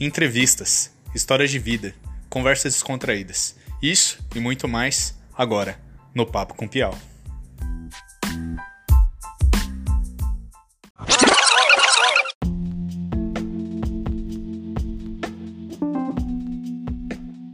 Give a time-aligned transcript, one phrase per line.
[0.00, 1.94] entrevistas, histórias de vida,
[2.28, 3.56] conversas descontraídas.
[3.82, 5.78] Isso e muito mais agora
[6.14, 6.96] no Papo com Piau.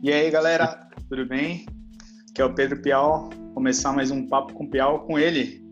[0.02, 1.64] E aí, galera, tudo bem?
[2.28, 3.30] Aqui é o Pedro Piau.
[3.54, 5.64] Começar mais um papo com Piau com ele,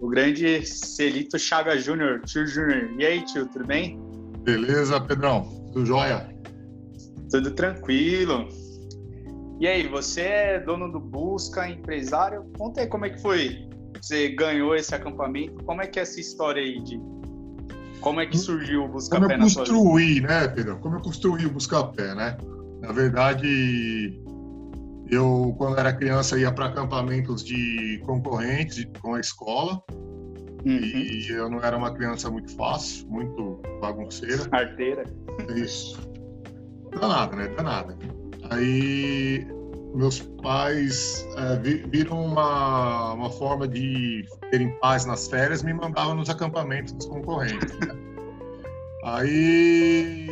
[0.00, 2.90] o grande Celito Chaga Júnior, tio Júnior.
[2.98, 3.98] E aí, tio, tudo bem?
[4.42, 5.59] Beleza, Pedrão?
[5.72, 6.34] Tudo jóia?
[7.30, 8.48] Tudo tranquilo.
[9.60, 12.44] E aí, você é dono do Busca, empresário?
[12.58, 13.68] Conta aí como é que foi.
[14.00, 15.62] Você ganhou esse acampamento?
[15.64, 16.98] Como é que é essa história aí de
[18.00, 19.74] como é que surgiu o Busca Como Pé eu na sua vida?
[19.74, 20.78] construí, né, Pedro?
[20.78, 22.36] Como eu construí o Buscapé, né?
[22.80, 24.18] Na verdade,
[25.10, 29.82] eu, quando era criança, ia para acampamentos de concorrentes com a escola.
[30.64, 30.72] Uhum.
[30.72, 34.46] E eu não era uma criança muito fácil, muito bagunceira.
[34.52, 35.04] Arteira.
[35.56, 35.98] Isso.
[36.90, 37.48] Danada, né?
[37.48, 37.96] Danada.
[38.50, 39.46] Aí
[39.94, 41.26] meus pais
[41.62, 47.06] vi- viram uma, uma forma de terem paz nas férias, me mandavam nos acampamentos dos
[47.06, 47.76] concorrentes.
[47.78, 47.96] né?
[49.04, 50.28] Aí,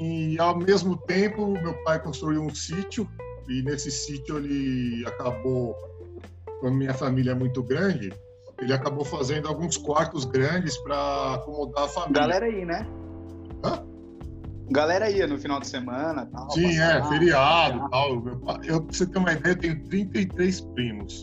[0.00, 3.06] e ao mesmo tempo, meu pai construiu um sítio
[3.48, 5.74] e nesse sítio ele acabou,
[6.60, 8.12] como minha família é muito grande,
[8.60, 12.22] ele acabou fazendo alguns quartos grandes para acomodar a família.
[12.22, 12.86] Galera aí, né?
[13.64, 13.82] Hã?
[14.70, 16.50] Galera ia no final de semana tal.
[16.50, 18.20] Sim, passar é, feriado e tal.
[18.20, 21.22] Meu pai- Eu, pra você ter uma ideia, eu tenho 33 primos.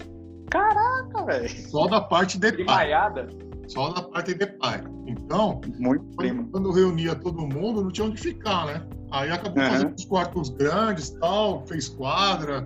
[0.50, 1.50] Caraca, velho.
[1.70, 2.56] Só da parte de pai.
[2.56, 3.28] Primaiada.
[3.68, 4.84] Só da parte de pai.
[5.08, 6.48] Então, Muito quando, primo.
[6.52, 8.86] quando reunia todo mundo, não tinha onde ficar, né?
[9.12, 9.72] Aí acabou Aham.
[9.72, 12.64] fazendo uns quartos grandes tal, fez quadra.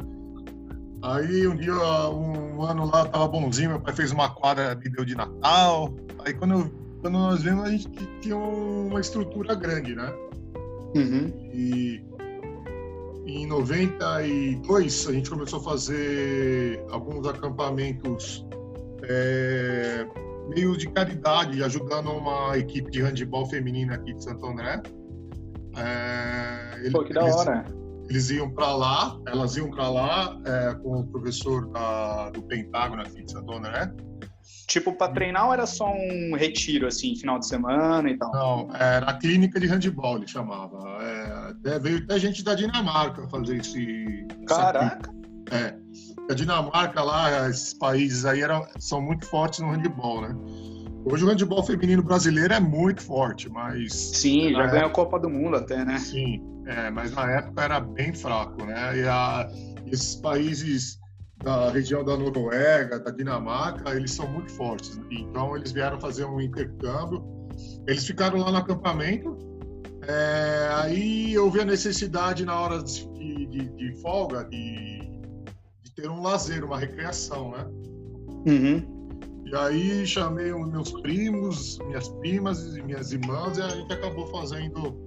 [1.13, 1.73] Aí um dia,
[2.09, 5.93] um ano lá, tava bonzinho, meu pai fez uma quadra, me deu de Natal.
[6.25, 7.89] Aí quando, eu- quando nós vimos, a gente
[8.21, 10.11] tinha uma estrutura grande, né?
[10.95, 11.31] Uhum.
[11.53, 12.03] E
[13.25, 18.45] em 92 a gente começou a fazer alguns acampamentos
[19.09, 20.05] é,
[20.49, 24.81] meio de caridade, ajudando uma equipe de handebol feminina aqui de Santo André.
[25.77, 27.65] É, ele- Pô, que da hora.
[27.69, 27.86] Eles
[28.29, 33.23] iam para lá, elas iam para lá é, com o professor da- do Pentágono aqui
[33.23, 33.91] de Santo André.
[34.67, 38.31] Tipo, pra treinar ou era só um retiro, assim, final de semana e tal?
[38.33, 40.77] Não, era a clínica de handebol, ele chamava.
[41.01, 44.25] É, até veio até gente da Dinamarca fazer esse.
[44.45, 45.09] Caraca.
[45.51, 45.73] É.
[46.29, 50.35] A Dinamarca lá, esses países aí eram, são muito fortes no handebol, né?
[51.05, 54.67] Hoje o handebol feminino brasileiro é muito forte, mas Sim, já É.
[54.71, 55.97] ganhou a Copa do Mundo até, né?
[55.97, 58.97] sim, é, mas na época era bem fraco, né?
[58.99, 59.49] E a-
[59.87, 60.99] esses países
[61.43, 64.99] da região da Noruega, da Dinamarca, eles são muito fortes.
[65.11, 67.23] Então eles vieram fazer um intercâmbio.
[67.87, 69.37] Eles ficaram lá no acampamento.
[70.07, 73.05] É, aí houve a necessidade na hora de,
[73.47, 74.99] de- de folga de,
[75.83, 77.65] de ter um lazer, uma recreação, né?
[78.47, 78.97] Uhum.
[79.45, 84.27] E aí chamei os meus primos, minhas primas e minhas irmãs e a gente acabou
[84.27, 85.05] fazendo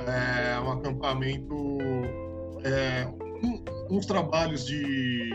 [0.00, 1.54] é, um acampamento,
[2.64, 3.06] é,
[3.42, 3.64] um-
[3.96, 5.30] uns trabalhos de,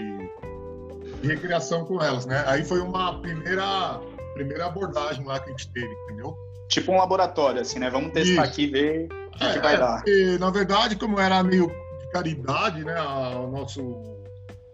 [1.21, 2.43] de recreação com elas, né?
[2.47, 3.99] Aí foi uma primeira,
[4.33, 6.35] primeira abordagem lá que a gente teve, entendeu?
[6.69, 7.89] Tipo um laboratório, assim, né?
[7.89, 8.51] Vamos testar Isso.
[8.51, 9.95] aqui e ver o que, É, que vai é, dar.
[9.97, 13.81] porque, na verdade, como era meio de caridade, né, o nosso,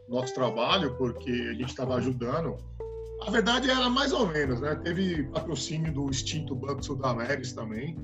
[0.09, 2.57] nosso trabalho, porque a gente estava ajudando,
[3.25, 4.75] a verdade era mais ou menos, né?
[4.83, 7.95] Teve patrocínio do extinto Banco Sudameris também.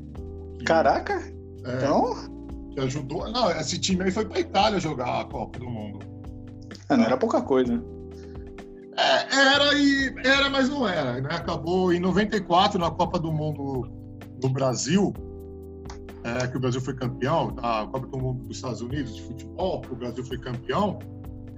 [0.58, 1.22] que- Caraca,
[1.66, 2.42] é, então
[2.72, 3.30] que ajudou.
[3.30, 6.00] Não, esse time aí foi para Itália jogar a Copa do Mundo.
[6.90, 7.84] é, não era pouca coisa.
[8.98, 11.30] É, era e era, mas não era, né?
[11.32, 13.90] Acabou em 94 na Copa do Mundo
[14.40, 15.14] do Brasil,
[16.24, 19.82] é, que o Brasil foi campeão, da Copa do Mundo dos Estados Unidos de futebol,
[19.82, 21.00] que o Brasil foi campeão.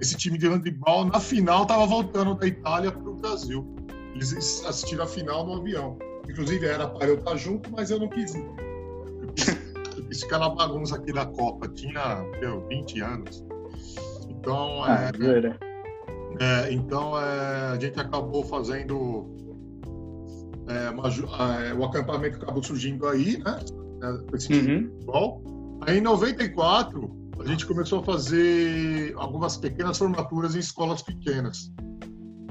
[0.00, 3.74] Esse time de handebol na final estava voltando da Itália para o Brasil.
[4.14, 5.98] Eles assistiram a final no avião.
[6.28, 8.46] Inclusive era para eu estar junto, mas eu não quis ir.
[9.22, 9.63] Eu quis,
[10.14, 11.68] quis ficar na bagunça aqui da Copa.
[11.68, 13.44] Tinha meu, 20 anos.
[14.30, 15.10] Então, Ah,
[16.38, 19.26] é, é, então é, a gente acabou fazendo
[20.68, 23.58] é, uma ju- é, o acampamento acabou surgindo aí, né?
[24.02, 24.88] é, esse Uhum.
[24.92, 25.42] futebol.
[25.82, 27.10] Aí em 94
[27.40, 31.72] a gente começou a fazer algumas pequenas formaturas em escolas pequenas,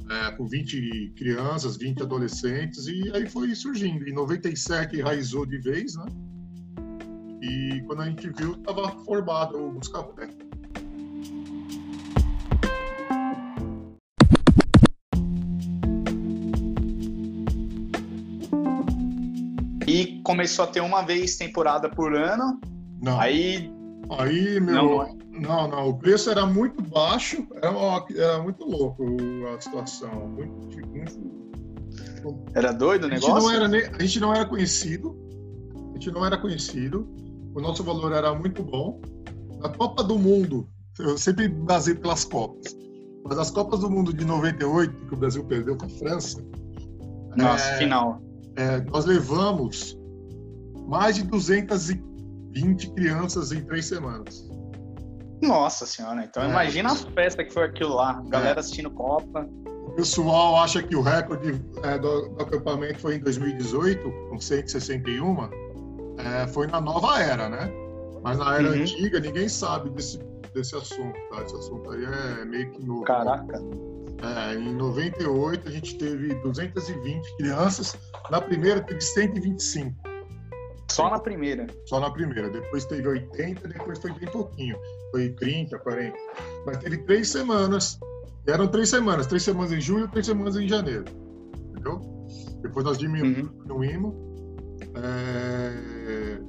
[0.09, 4.07] é, com 20 crianças, 20 adolescentes e aí foi surgindo.
[4.07, 6.05] Em 97 enraizou de vez, né?
[7.43, 10.29] E quando a gente viu, estava formado o Buscapé.
[19.87, 22.59] E começou a ter uma vez temporada por ano.
[23.01, 23.19] Não.
[23.19, 23.71] Aí.
[24.17, 24.73] Aí, meu.
[24.75, 29.03] Não, Não, não, o preço era muito baixo, era, uma- era muito louco
[29.55, 30.27] a situação.
[30.29, 30.53] Muito,
[30.87, 33.33] muito- Era doido o negócio?
[33.35, 33.65] não era,
[33.97, 35.17] a gente não era conhecido,
[35.89, 37.07] a gente não era conhecido,
[37.55, 38.99] o nosso valor era muito bom.
[39.59, 40.67] Na Copa do Mundo,
[40.99, 42.75] eu sempre basei pelas Copas,
[43.25, 46.43] mas as Copas do Mundo de 98, que o Brasil perdeu para a França,
[47.35, 48.21] Nossa, é, final.
[48.55, 49.97] é, nós levamos
[50.87, 54.49] mais de 220 crianças em três semanas.
[55.41, 56.49] Nossa senhora, então É.
[56.49, 58.21] imagina a festa que foi aquilo lá.
[58.27, 59.47] Galera assistindo Copa.
[59.87, 65.49] O pessoal acha que o recorde é, do, do acampamento foi em 2018, com 161,
[66.25, 67.71] é, foi na nova era, né?
[68.21, 68.81] Mas na era Uhum.
[68.81, 70.17] antiga, ninguém sabe desse,
[70.53, 71.43] desse assunto, tá?
[71.43, 73.03] Esse assunto aí é meio que novo.
[73.03, 73.59] Caraca.
[74.21, 77.97] É, em 98, a gente teve 220 crianças,
[78.31, 79.93] na primeira teve 125,
[80.89, 81.67] Só na primeira.
[81.85, 82.49] só na primeira.
[82.49, 84.77] Depois teve 80, depois foi bem pouquinho,
[85.11, 86.15] foi 30, 40.
[86.65, 87.99] Mas teve três semanas,
[88.47, 91.03] eram três semanas, três semanas em julho, três semanas em janeiro,
[91.71, 91.99] entendeu?
[92.61, 93.65] Depois nós diminu- Uhum.
[94.95, 96.39] É,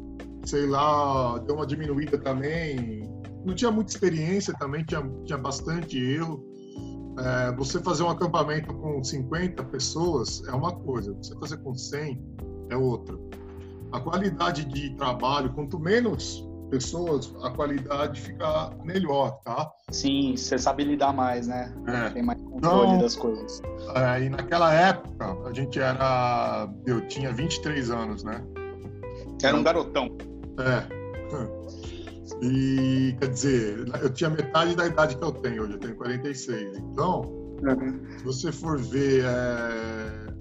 [0.45, 3.09] sei lá, deu uma diminuída também.
[3.45, 6.45] Não tinha muita experiência também, tinha, tinha bastante erro.
[7.19, 12.21] É, você fazer um acampamento com 50 pessoas é uma coisa, você fazer com 100
[12.71, 13.17] é outra.
[13.93, 19.71] A qualidade de trabalho, quanto menos pessoas, a qualidade fica melhor, tá?
[19.93, 21.73] Sim, você sabe lidar mais, né?
[21.87, 22.11] É.
[22.11, 22.99] Tem mais controle Não.
[22.99, 23.63] das coisas.
[23.95, 26.69] É, e naquela época, a gente era.
[26.85, 28.45] Eu tinha 23 anos, né?
[29.43, 30.09] Era um garotão.
[30.59, 31.05] É.
[32.43, 36.79] E, quer dizer, eu tinha metade da idade que eu tenho hoje, eu tenho 46.
[36.79, 37.23] Então,
[38.19, 39.25] se você for ver.
[39.25, 40.33] é,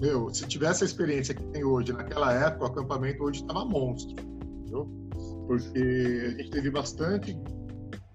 [0.00, 4.16] Meu, se tivesse a experiência que tem hoje, naquela época, o acampamento hoje estava monstro,
[4.20, 5.01] entendeu?
[5.46, 7.36] Porque a gente teve bastante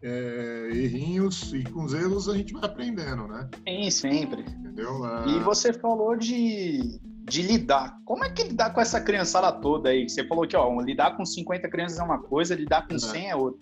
[0.01, 3.49] é, errinhos e com os erros a gente vai aprendendo, né?
[3.67, 4.41] Sim, sempre.
[4.41, 5.05] Entendeu?
[5.05, 7.97] É, E você falou de, de lidar.
[8.05, 10.07] Como é que lidar com essa criançada toda aí?
[10.07, 12.99] Você falou que, ó, lidar com 50 crianças é uma coisa, lidar com É.
[12.99, 13.59] 100 é outra.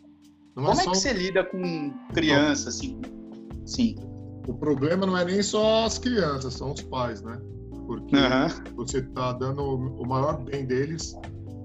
[0.56, 3.00] não Como é só que você lida com criança, assim?
[3.66, 3.96] Sim.
[4.48, 7.40] O problema não é nem só as crianças, são os pais, né?
[7.88, 11.16] Porque Aham, você está dando o maior bem deles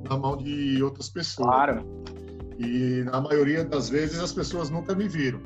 [0.09, 1.49] na mão de outras pessoas.
[1.49, 1.85] claro.
[2.59, 5.41] E na maioria das vezes as pessoas nunca me viram.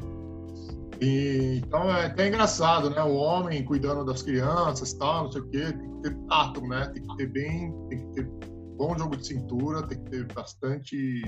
[1.00, 3.02] E, então é até engraçado, né?
[3.02, 6.90] O homem cuidando das crianças, tal, não sei o quê, tem que ter tato, né?
[6.92, 8.28] Tem que ter bem, tem que ter
[8.76, 11.22] bom jogo de cintura, tem que ter bastante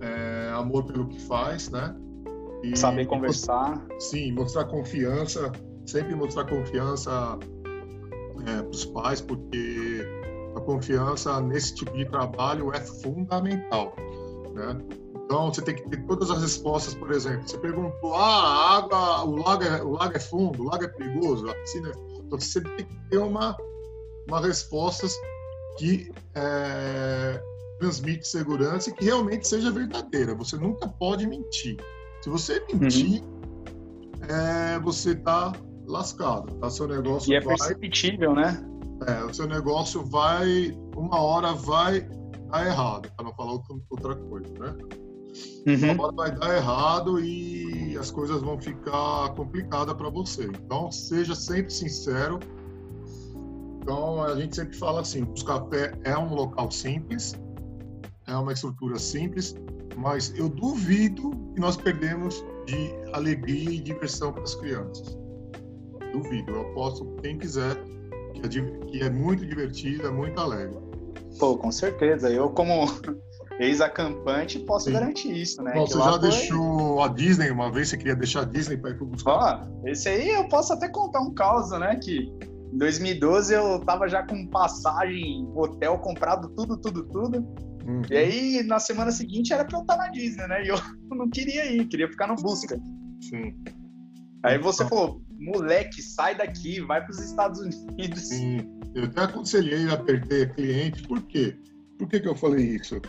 [0.00, 1.94] é, amor pelo que faz, né?
[2.62, 3.84] E- Saber conversar.
[3.98, 5.52] Sim, mostrar confiança,
[5.86, 7.38] sempre mostrar confiança
[8.44, 10.02] para os pais, porque
[10.54, 13.94] a confiança nesse tipo de trabalho é fundamental,
[14.54, 14.78] né?
[15.24, 19.24] Então você tem que ter todas as respostas, por exemplo, você perguntou, ah, a água,
[19.24, 21.92] o lago é, o lago é fundo, o lago é perigoso, a piscina é...
[22.18, 23.56] Então você tem que ter uma,
[24.26, 25.14] uma respostas
[25.78, 27.42] que é,
[27.78, 30.34] transmite segurança e que realmente seja verdadeira.
[30.34, 31.76] Você nunca pode mentir.
[32.22, 33.22] Se você mentir,
[34.28, 35.52] é, você tá
[35.86, 36.54] lascado.
[36.54, 36.68] Tá?
[36.70, 38.62] Seu negócio E é vai, perceptível, né?
[39.06, 42.00] É, o seu negócio vai, uma hora vai
[42.50, 43.52] dar errado, para não falar
[43.90, 44.74] outra, coisa, né?
[45.66, 45.92] Uhum.
[45.92, 50.44] Uma hora vai dar errado e as coisas vão ficar complicadas para você.
[50.44, 52.38] Então, seja sempre sincero.
[53.80, 57.34] Então, a gente sempre fala assim: o café é um local simples,
[58.26, 59.54] é uma estrutura simples,
[59.96, 65.16] mas eu duvido que nós perdemos de alegria e diversão para as crianças.
[66.12, 66.52] Duvido.
[66.52, 67.76] Eu aposto quem quiser
[68.40, 70.76] que é, que é muito divertido, é muito alegre.
[71.38, 72.30] Pô, com certeza.
[72.30, 72.86] Eu, como
[73.58, 74.92] ex-acampante, posso Sim.
[74.92, 75.72] garantir isso, né?
[75.74, 77.88] Bom, você já foi- deixou a Disney uma vez?
[77.88, 79.32] Você queria deixar a Disney para ir para buscar?
[79.32, 81.96] Ó, esse aí eu posso até contar um caos, né?
[81.96, 82.30] Que
[82.72, 87.38] em 2012 eu tava já com passagem, hotel comprado, tudo, tudo, tudo.
[87.86, 88.02] Uhum.
[88.10, 90.64] E aí, na semana seguinte, era pra eu estar na Disney, né?
[90.64, 90.76] E eu
[91.10, 92.78] não queria ir, queria ficar no busca.
[93.20, 93.54] Sim.
[94.44, 98.28] Aí você falou, moleque, sai daqui, vai pros Estados Unidos.
[98.28, 101.56] Sim, eu até aconselhei a perder cliente, por quê?
[101.98, 103.00] Por que, que eu falei isso?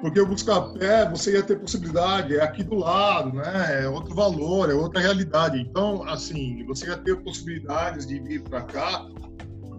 [0.00, 3.82] Porque o Buscapé, você ia ter possibilidade, é aqui do lado, né?
[3.82, 5.58] É outro valor, é outra realidade.
[5.58, 9.06] Então, assim, você ia ter possibilidades de vir para cá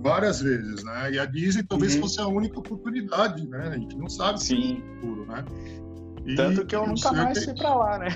[0.02, 1.12] várias vezes, né?
[1.12, 2.02] E a Disney talvez Uhum.
[2.02, 3.70] fosse a única oportunidade, né?
[3.74, 5.46] A gente não sabe se Sim, é futuro, né?
[6.26, 8.08] E tanto que eu nunca mais fui pra lá, né?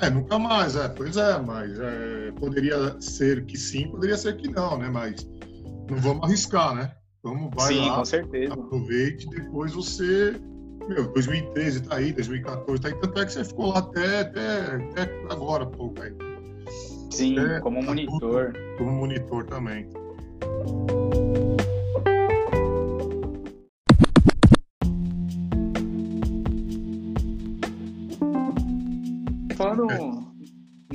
[0.00, 4.48] É, nunca mais, é, pois é, mas é, poderia ser que sim, poderia ser que
[4.48, 4.88] não, né?
[4.88, 5.28] Mas
[5.90, 6.92] não vamos arriscar, né?
[7.22, 8.54] Vamos, vai Sim, lá, com certeza.
[8.54, 10.40] aproveite, depois você
[10.88, 14.60] meu, 2013 tá aí, 2014 tá aí, tanto é que você ficou lá até, até,
[14.76, 16.12] até agora, pô, aí.
[17.10, 18.52] Sim, até, como tá monitor.
[18.78, 19.88] Como monitor também.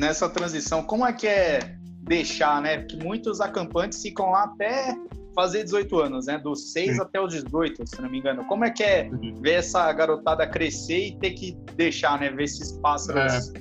[0.04, 2.84] Nessa transição, como é que é deixar, né?
[2.84, 4.96] Que muitos acampantes ficam lá até
[5.34, 6.38] fazer 18 anos, né?
[6.38, 7.02] Dos 6 Sim.
[7.02, 8.44] até os 18, se não me engano.
[8.46, 9.10] Como é que é
[9.42, 12.30] ver essa garotada crescer e ter que deixar, né?
[12.30, 13.52] Ver esses pássaros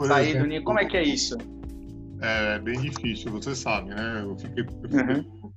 [0.00, 0.64] é, sair do ninho.
[0.64, 1.36] Como é que é isso?
[2.22, 4.22] É bem difícil, você sabe, né?
[4.22, 5.52] Eu fiquei, eu fiquei uhum.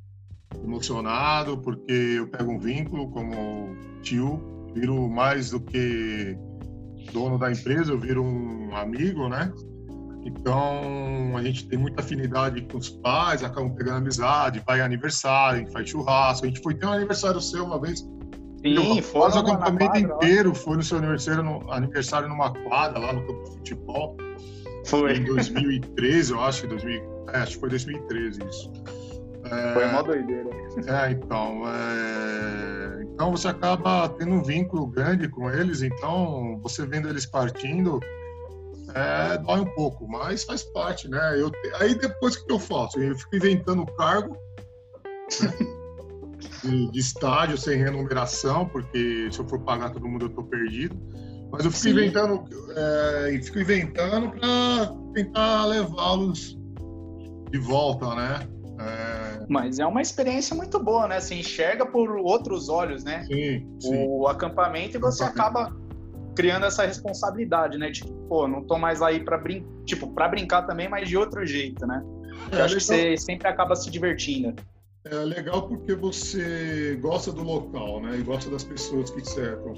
[0.64, 6.38] emocionado porque eu pego um vínculo como tio, viro mais do que
[7.12, 9.52] dono da empresa, eu viro um amigo, né?
[10.26, 15.60] Então, a gente tem muita afinidade com os pais, acabam pegando amizade, pai aniversário, a
[15.60, 16.46] gente faz churrasco.
[16.46, 18.00] A gente foi ter um aniversário seu uma vez.
[18.62, 19.22] Sim, foi.
[19.22, 23.52] o acampamento inteiro foi no seu aniversário, no, aniversário numa quadra lá no campo de
[23.58, 24.18] futebol.
[24.86, 25.18] Foi.
[25.18, 28.72] Em 2013, eu acho, 2000, é, acho que foi 2013 isso.
[29.46, 30.50] É, foi uma doideira.
[30.88, 37.10] É, então, é, então você acaba tendo um vínculo grande com eles, então você vendo
[37.10, 38.00] eles partindo,
[38.96, 41.40] é, dói um pouco, mas faz parte, né?
[41.40, 43.00] Eu, aí depois o que eu faço?
[43.00, 44.38] Eu fico inventando cargo
[45.42, 45.54] né?
[46.64, 50.96] de, de, estádio sem renumeração, porque se eu for pagar todo mundo eu tô perdido.
[51.52, 51.90] Mas eu fico Sim.
[51.92, 52.46] inventando
[52.76, 56.58] é, fico inventando para tentar levá-los
[57.52, 58.48] de volta, né?
[58.80, 59.46] É...
[59.48, 61.20] Mas é uma experiência muito boa, né?
[61.20, 63.24] Se enxerga por outros olhos, né?
[63.26, 64.06] Sim, sim.
[64.08, 65.72] O acampamento e você acaba
[66.36, 67.92] criando essa responsabilidade, né?
[67.92, 71.46] Tipo, pô, não tô mais aí para brin tipo, para brincar também, mas de outro
[71.46, 72.04] jeito, né?
[72.52, 72.78] É, Eu acho legal.
[72.78, 74.56] que você sempre acaba se divertindo.
[75.06, 78.18] É legal porque você gosta do local, né?
[78.18, 79.74] E gosta das pessoas que cercam.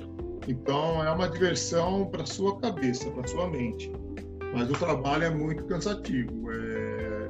[0.47, 3.91] Então é uma diversão para sua cabeça, para sua mente.
[4.53, 6.51] Mas o trabalho é muito cansativo.
[6.51, 7.29] É...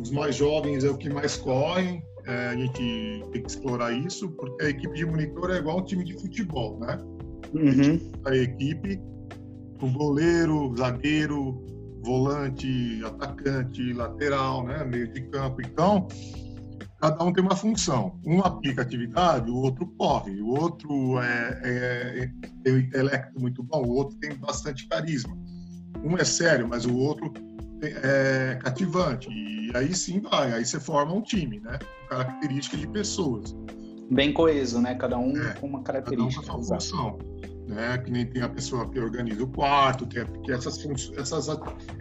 [0.00, 2.02] Os mais jovens é o que mais correm.
[2.26, 5.84] É, a gente tem que explorar isso, porque a equipe de monitor é igual um
[5.84, 6.98] time de futebol, né?
[7.56, 8.12] Uhum.
[8.24, 9.00] a equipe,
[9.78, 11.64] com goleiro, zagueiro,
[12.02, 15.60] volante, atacante, lateral, né, meio de campo.
[15.60, 16.06] Então,
[17.00, 18.18] cada um tem uma função.
[18.24, 22.30] Um aplica atividade, o outro corre, o outro é, é,
[22.62, 25.36] tem um intelecto muito bom, o outro tem bastante carisma.
[26.04, 27.32] Um é sério, mas o outro
[27.82, 29.28] é cativante.
[29.30, 31.78] E aí sim vai, aí você forma um time, né?
[32.08, 33.54] Característica de pessoas
[34.10, 34.94] bem coeso, né?
[34.94, 36.46] Cada um é, com uma característica.
[36.46, 37.18] Cada um com a sua função.
[37.66, 37.98] Né?
[37.98, 40.78] Que nem tem a pessoa que organiza o quarto, é, que essas,
[41.16, 41.48] essas,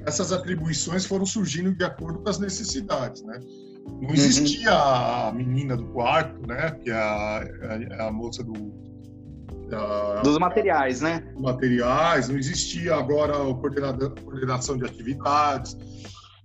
[0.05, 3.39] essas atribuições foram surgindo de acordo com as necessidades, né?
[3.85, 4.13] Não uhum.
[4.13, 5.27] existia uhum.
[5.27, 6.71] a menina do quarto, né?
[6.71, 7.43] Que é a,
[7.97, 8.53] a, a moça do,
[9.69, 11.23] da, dos materiais, né?
[11.39, 15.73] Materiais, não existia agora a coordenação de atividades,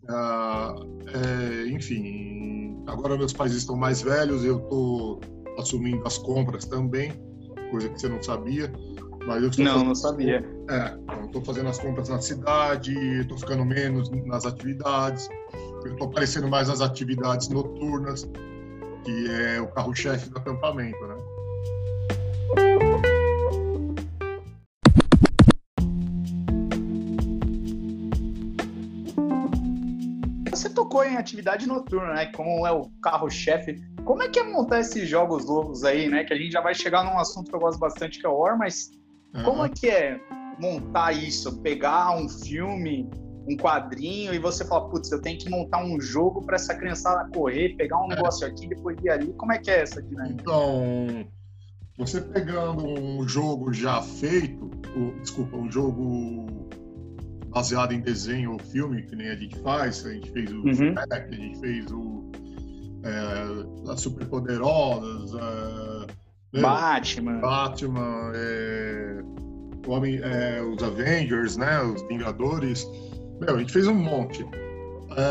[0.09, 2.83] uh, é, enfim.
[2.87, 5.21] Agora meus pais estão mais velhos, eu estou
[5.61, 7.13] assumindo as compras também,
[7.71, 8.73] coisa que você não sabia.
[9.27, 10.45] Mas eu estou não, não sabia.
[10.69, 15.29] É, então estou fazendo as compras na cidade, estou ficando menos nas atividades,
[15.85, 18.29] estou aparecendo mais nas atividades noturnas,
[19.05, 21.17] que é o carro-chefe do acampamento, né?
[30.91, 32.27] Tocou em atividade noturna, né?
[32.27, 36.25] Como é o carro-chefe como é que é montar esses jogos loucos aí, né?
[36.25, 38.39] Que a gente já vai chegar num assunto que eu gosto bastante, que é o
[38.39, 38.91] War, mas
[39.35, 39.45] uhum.
[39.45, 40.21] como é que é
[40.59, 41.61] montar isso?
[41.61, 43.09] Pegar um filme,
[43.49, 47.31] um quadrinho, e você fala, putz, eu tenho que montar um jogo para essa criançada
[47.33, 48.17] correr, pegar um é.
[48.17, 49.33] negócio aqui, depois ir ali.
[49.35, 50.43] Como é que é essa dinâmica?
[50.43, 51.27] Então,
[51.97, 56.60] você pegando um jogo já feito, ou, desculpa, um jogo
[57.51, 60.95] baseado em desenho ou filme, que nem a gente faz, a gente fez o uhum.
[60.99, 62.31] a gente fez o
[63.03, 69.23] é, as superpoderosas, é, Batman, Batman, é,
[69.87, 72.87] Homem, é, os Avengers, né, os Vingadores.
[73.41, 74.47] Meu, a gente fez um monte.
[75.17, 75.23] É,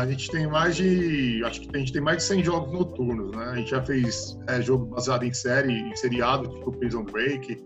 [0.00, 3.30] a gente tem mais de, acho que a gente tem mais de 100 jogos noturnos,
[3.36, 3.44] né?
[3.44, 7.62] A gente já fez é, jogo baseado em série, em seriado, tipo Prison Break.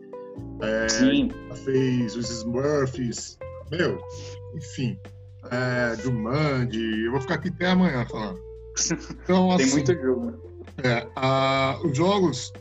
[0.61, 1.31] É, Sim.
[1.49, 3.39] Já fez os Smurfs.
[3.71, 4.01] Meu,
[4.55, 4.99] enfim.
[5.51, 7.05] É, Jumanji.
[7.05, 8.41] Eu vou ficar aqui até amanhã falando.
[9.23, 10.47] Então, assim, Tem muito jogo.
[10.83, 12.53] É, a, os jogos,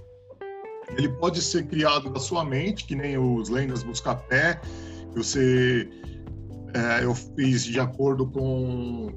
[0.98, 4.60] ele pode ser criado da sua mente, que nem os Lendas Buscapé.
[5.16, 5.90] Você,
[6.74, 9.10] é, eu fiz de acordo com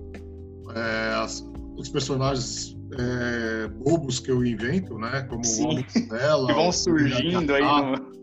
[0.75, 1.45] é, as,
[1.77, 5.27] os personagens é, bobos que eu invento, né?
[5.29, 5.85] Como Sim.
[5.97, 7.63] o dela, que vão surgindo aí.
[7.63, 8.19] No...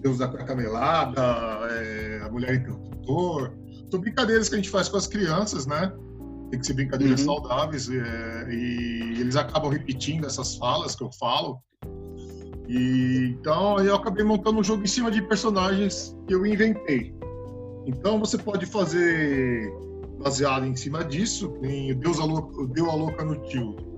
[0.00, 1.20] Deus da Camelada,
[1.70, 3.52] é, a Mulher Interruptor.
[3.90, 5.92] São brincadeiras que a gente faz com as crianças, né?
[6.50, 7.26] Tem que ser brincadeiras uhum.
[7.26, 11.60] saudáveis é, e eles acabam repetindo essas falas que eu falo.
[12.68, 17.14] E, então eu acabei montando um jogo em cima de personagens que eu inventei.
[17.86, 19.72] Então você pode fazer
[20.22, 23.89] baseado em cima disso, em Deus a Louca, Deu a Louca no Tio.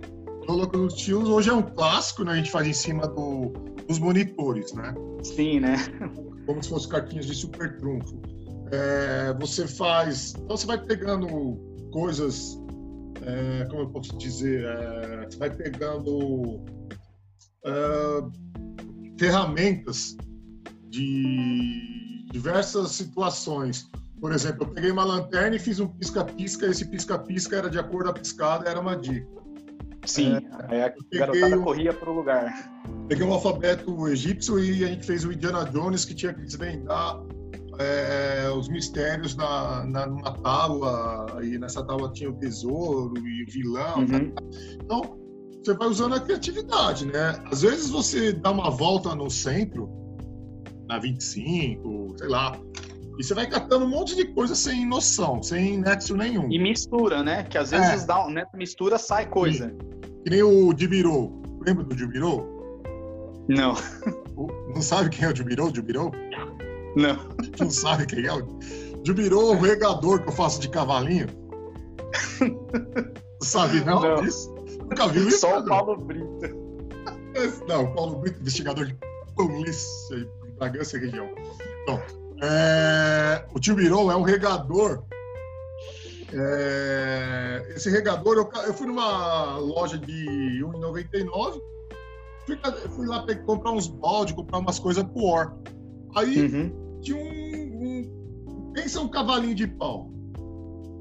[0.42, 2.32] Deus a Louca no Tio hoje é um clássico, né?
[2.32, 3.52] A gente faz em cima do,
[3.86, 4.94] dos monitores, né?
[5.22, 5.76] Sim, né?
[6.46, 8.20] Como se fossem cartinhas de super trunfo.
[8.70, 10.34] É, você faz.
[10.36, 11.26] Então você vai pegando
[11.92, 12.58] coisas.
[13.24, 14.64] É, como eu posso dizer?
[14.64, 16.64] É, você vai pegando
[17.64, 17.72] é,
[19.18, 20.16] ferramentas
[20.90, 23.88] de diversas situações
[24.22, 28.08] por exemplo, eu peguei uma lanterna e fiz um pisca-pisca, esse pisca-pisca era de acordo
[28.08, 29.41] a piscada, era uma dica.
[30.04, 32.72] Sim, é, a garotada corria para o lugar.
[33.08, 37.20] Peguei um alfabeto egípcio e a gente fez o Indiana Jones, que tinha que desvendar
[37.78, 43.46] é, os mistérios na, na, numa tábua, e nessa tábua tinha o tesouro e o
[43.50, 43.98] vilão.
[43.98, 44.06] Uhum.
[44.06, 44.32] Né?
[44.82, 45.18] Então,
[45.62, 47.40] você vai usando a criatividade, né?
[47.50, 49.88] Às vezes você dá uma volta no centro,
[50.88, 52.58] na 25, sei lá,
[53.18, 56.50] e você vai catando um monte de coisa sem noção, sem nexo nenhum.
[56.50, 57.44] E mistura, né?
[57.44, 58.06] Que às vezes é.
[58.06, 58.44] dá, né?
[58.54, 59.74] mistura, sai coisa.
[60.24, 61.42] Que nem o Dibirou.
[61.64, 62.52] Lembra do Dibirou?
[63.48, 63.74] Não.
[64.74, 65.70] Não sabe quem é o Dibirou?
[65.70, 66.12] Dibirou?
[66.96, 67.18] Não.
[67.58, 68.42] Não sabe quem é o
[69.02, 71.26] Dibirou, o regador que eu faço de cavalinho.
[72.40, 74.22] Não sabe não, não.
[74.22, 74.54] disso?
[74.80, 75.40] Nunca viu isso?
[75.40, 76.62] Só o Paulo Brito.
[77.66, 78.96] Não, o Paulo Brito, investigador de
[79.34, 81.28] polícia em Bragança região.
[81.82, 82.00] Então,
[82.42, 85.02] é, o tio Birou é um regador.
[86.34, 90.26] É, esse regador, eu, eu, fui numa loja de
[90.58, 91.60] R$1,99,
[92.46, 92.58] fui,
[92.90, 95.58] fui lá comprar uns balde, comprar umas coisas pro Or.
[96.16, 97.00] Aí uhum.
[97.00, 98.72] tinha um, um.
[98.72, 100.10] Pensa um cavalinho de pau.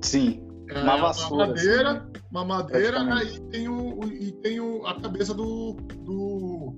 [0.01, 0.45] Sim.
[0.69, 1.45] É, uma vassoura.
[1.45, 5.73] Uma madeira, assim, uma madeira, aí tem, o, e tem o, a cabeça do,
[6.05, 6.75] do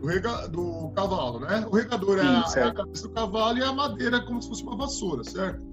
[0.00, 1.66] do, rega, do cavalo, né?
[1.70, 4.40] O regador Sim, é, a, é, a, cabeça do cavalo e a madeira é como
[4.40, 5.67] se fosse uma vassoura, certo?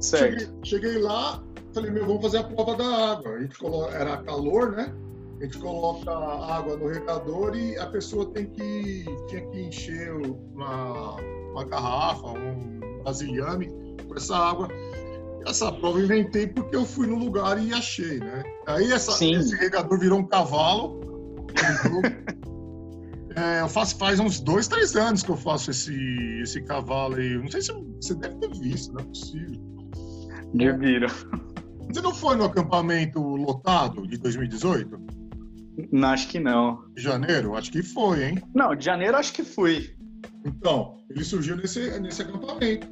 [0.00, 0.40] Certo.
[0.40, 1.42] Cheguei, cheguei lá,
[1.74, 3.32] falei, meu, vamos fazer a prova da água.
[3.32, 4.94] A gente coloca, era calor, né?
[5.40, 10.12] A gente coloca a água no regador e a pessoa tem que, tinha que encher
[10.12, 11.16] uma,
[11.52, 13.70] uma garrafa, um vasilhame
[14.06, 14.68] com essa água.
[15.46, 18.42] Essa prova eu inventei porque eu fui no lugar e achei, né?
[18.66, 21.00] Aí essa, esse regador virou um cavalo.
[23.36, 25.94] É, eu faço faz uns dois, três anos que eu faço esse,
[26.42, 27.38] esse cavalo aí.
[27.38, 29.69] Não sei se você deve ter visto, não é possível.
[30.58, 31.06] Eu viro.
[31.88, 34.98] Você não foi no acampamento lotado de 2018?
[35.92, 36.84] Não, acho que não.
[36.94, 37.56] De janeiro?
[37.56, 38.42] Acho que foi, hein?
[38.54, 39.94] Não, de janeiro acho que fui.
[40.44, 42.86] Então, ele surgiu nesse, nesse acampamento.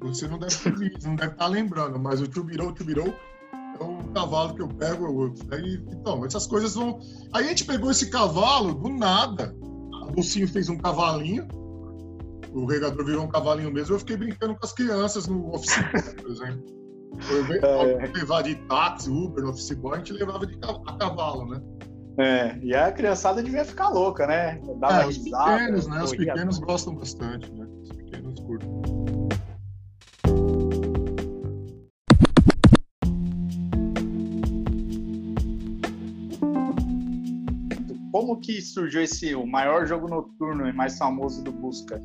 [0.00, 3.14] Você não deve ter visto, não deve estar lembrando, mas o Tubirou, o Tubirou
[3.80, 5.04] é um cavalo que eu pego.
[5.04, 6.98] Eu, aí, então, essas coisas vão.
[7.32, 9.54] Aí a gente pegou esse cavalo do nada.
[9.60, 11.46] O Lucinho fez um cavalinho.
[12.52, 13.94] O regador virou um cavalinho mesmo.
[13.94, 16.82] Eu fiquei brincando com as crianças no office boy, por exemplo.
[17.30, 18.06] Eu é.
[18.06, 21.60] levar de táxi, Uber no office boy, a gente levava de a cavalo, né?
[22.18, 24.60] É, e a criançada devia ficar louca, né?
[24.78, 26.02] Dava é, os risada, pequenos, né?
[26.02, 27.66] Os pequenos gostam bastante, né?
[27.82, 28.70] Os pequenos curtem.
[38.22, 42.00] como que surgiu esse o maior jogo noturno e mais famoso do Busca?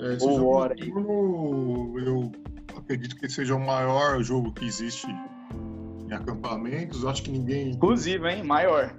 [0.00, 2.32] É, esse Ou jogo Hora noturno, eu
[2.76, 7.04] acredito que seja o maior jogo que existe em acampamentos.
[7.04, 7.72] Acho que ninguém.
[7.72, 8.42] Inclusive, hein?
[8.42, 8.96] Maior.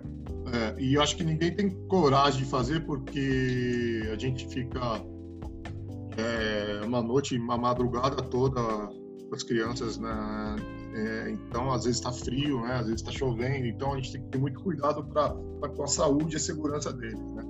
[0.53, 5.01] É, e acho que ninguém tem coragem de fazer porque a gente fica
[6.17, 10.81] é, uma noite, uma madrugada toda com as crianças na, né?
[10.93, 12.73] É, então, às vezes está frio, né?
[12.73, 15.83] às vezes está chovendo, então a gente tem que ter muito cuidado pra, pra, com
[15.83, 17.19] a saúde e a segurança deles.
[17.19, 17.43] Né?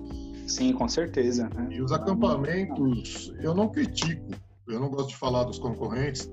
[0.51, 1.49] Sim, com certeza.
[1.55, 1.69] Né?
[1.71, 4.31] E os acampamentos, eu não critico,
[4.67, 6.29] eu não gosto de falar dos concorrentes,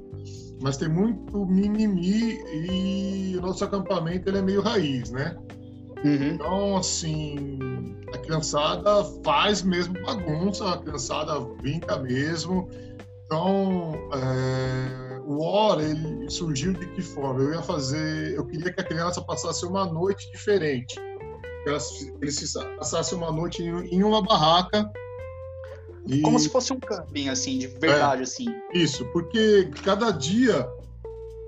[0.61, 5.37] mas tem muito mimimi e o nosso acampamento ele é meio raiz, né?
[6.05, 6.35] Uhum.
[6.35, 7.59] Então, assim,
[8.13, 12.69] a criançada faz mesmo bagunça, a criançada brinca mesmo.
[13.25, 17.43] Então, é o War ele surgiu de que forma?
[17.43, 20.99] Eu ia fazer, eu queria que a criança passasse uma noite diferente,
[21.69, 21.79] que ela,
[22.23, 24.91] eles passasse uma noite em, uma barraca.
[26.07, 26.23] E...
[26.23, 28.47] Como se fosse um camping, assim, de verdade, é, assim.
[28.73, 30.67] Isso, porque cada dia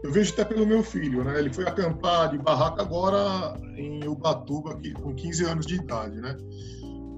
[0.02, 1.38] eu vejo até pelo meu filho, né?
[1.38, 6.36] Ele foi acampar de barraca agora em Ubatuba, aqui, com 15 anos de idade, né?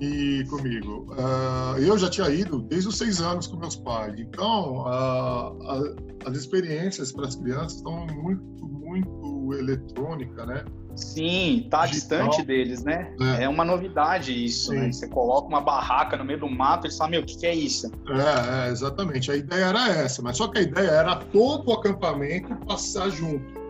[0.02, 1.06] e comigo.
[1.12, 4.18] Uh, eu já tinha ido desde os seis anos com meus pais.
[4.18, 10.64] Então, uh, as experiências para as crianças estão muito, muito eletrônica, né?
[10.94, 12.28] Sim, tá Digital.
[12.28, 13.14] distante deles, né?
[13.38, 13.44] É.
[13.44, 14.81] é uma novidade isso, né?
[14.81, 14.87] Sim.
[14.87, 14.92] né?
[14.92, 17.46] Você coloca uma barraca no meio do mato e eles falam, meu, o que, que
[17.46, 17.90] é isso?
[18.09, 19.31] É, é, exatamente.
[19.31, 23.62] A ideia era essa, mas só que a ideia era todo o acampamento passar junto.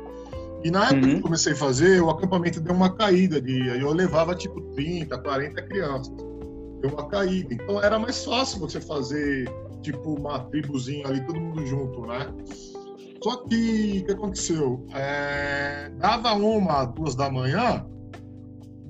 [0.64, 1.11] E na época uhum.
[1.11, 3.70] que eu comecei a fazer, o acampamento deu uma caída de.
[3.70, 6.14] Aí eu levava tipo 30, 40 crianças.
[6.80, 7.52] Deu uma caída.
[7.52, 9.50] Então era mais fácil você fazer
[9.82, 12.32] tipo uma tribuzinha ali, todo mundo junto, né?
[13.22, 14.87] Só que o que aconteceu?
[14.94, 17.87] É, dava uma, duas da manhã,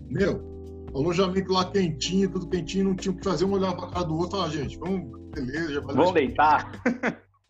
[0.09, 0.43] meu,
[0.95, 4.17] alojamento lá quentinho, tudo quentinho, não tinha o que fazer, um olhava pra cara do
[4.17, 5.97] outro, ah, gente, vamos, beleza, já valeu.
[5.97, 6.73] Vamos deitar.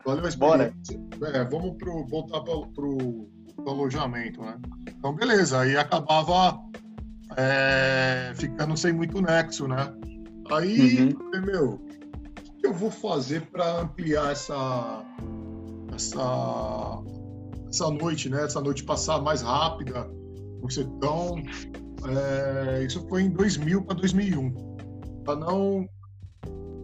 [0.05, 0.99] Valeu a experiência.
[1.17, 1.37] Bora.
[1.37, 2.97] É, vamos pro, voltar pro, pro
[3.57, 4.59] do alojamento, né?
[4.87, 6.59] Então, beleza, aí acabava
[7.37, 9.93] é, ficando sem muito nexo, né?
[10.51, 11.41] Aí, uhum.
[11.45, 15.05] meu, o que eu vou fazer para ampliar essa,
[15.95, 17.03] essa,
[17.69, 18.43] essa noite, né?
[18.43, 20.09] Essa noite passar mais rápida,
[20.61, 21.41] você tão...
[22.05, 24.53] É, isso foi em 2000 para 2001,
[25.23, 25.87] para não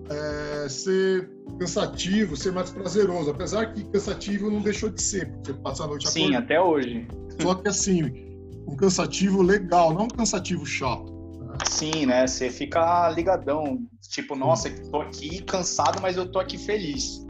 [0.10, 3.30] é, ser cansativo, ser mais prazeroso.
[3.30, 6.44] Apesar que cansativo não deixou de ser, porque passa a noite Sim, acordando.
[6.46, 7.08] até hoje.
[7.42, 8.30] Só que assim,
[8.68, 11.12] um cansativo legal, não um cansativo chato.
[11.42, 11.58] Né?
[11.66, 12.26] Sim, né?
[12.26, 13.80] Você fica ligadão.
[14.10, 17.26] Tipo, nossa, tô aqui cansado, mas eu tô aqui feliz.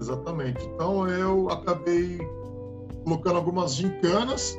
[0.00, 0.64] Exatamente.
[0.64, 2.18] Então eu acabei
[3.04, 4.58] colocando algumas gincanas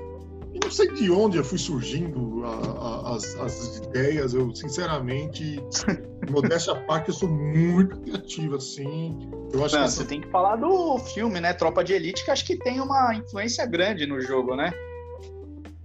[0.53, 4.33] e não sei de onde eu fui surgindo a, a, as, as, ideias.
[4.33, 5.63] Eu, sinceramente,
[6.29, 9.17] modéstia à parte, eu sou muito criativo, assim.
[9.53, 10.03] Eu acho não, que essa...
[10.03, 11.53] Você tem que falar do filme, né?
[11.53, 14.71] Tropa de Elite, que acho que tem uma influência grande no jogo, né?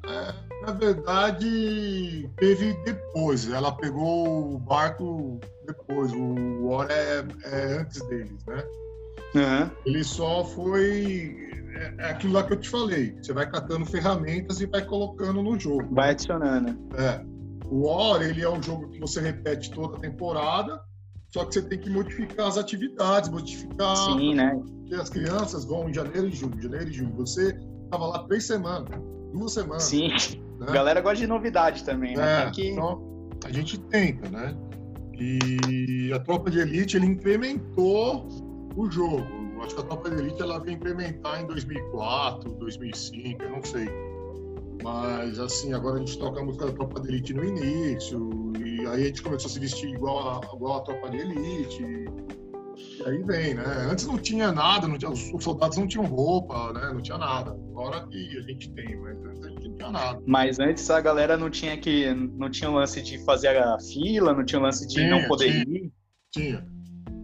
[0.04, 3.48] É, na verdade, teve depois.
[3.48, 6.12] Ela pegou o barco depois.
[6.12, 8.64] O War é, é antes deles, né?
[9.36, 9.70] Uhum.
[9.84, 11.46] Ele só foi
[11.76, 13.16] é, é aquilo lá que eu te falei.
[13.20, 15.94] Você vai catando ferramentas e vai colocando no jogo.
[15.94, 16.76] Vai adicionando.
[16.96, 17.24] É.
[17.68, 20.80] O War, ele é um jogo que você repete toda a temporada,
[21.28, 23.96] só que você tem que modificar as atividades, modificar.
[23.96, 24.58] Sim, né?
[24.80, 27.14] Porque as crianças vão em janeiro e julho, janeiro e julho.
[27.16, 28.88] Você estava lá três semanas,
[29.32, 29.82] duas semanas.
[29.82, 30.08] Sim.
[30.08, 30.66] Né?
[30.68, 32.44] A galera gosta de novidade também, né?
[32.44, 32.70] É, que...
[32.70, 34.56] Então, a gente tenta, né?
[35.18, 38.28] E a tropa de elite, ele incrementou
[38.76, 43.50] o jogo acho que a Tropa de Elite ela veio implementar em 2004, 2005, eu
[43.50, 43.88] não sei.
[44.82, 48.86] Mas, assim, agora a gente toca a música da Tropa de Elite no início, e
[48.86, 51.82] aí a gente começou a se vestir igual a, igual a Tropa de Elite.
[51.82, 53.64] E aí vem, né?
[53.90, 56.92] Antes não tinha nada, não tinha, os soldados não tinham roupa, né?
[56.92, 57.52] Não tinha nada.
[57.52, 60.22] Agora que a gente tem, mas antes a gente não tinha nada.
[60.26, 62.12] Mas antes a galera não tinha que.
[62.12, 65.26] não tinha o lance de fazer a fila, não tinha o lance de tinha, não
[65.26, 65.92] poder tinha, ir.
[66.30, 66.76] Tinha.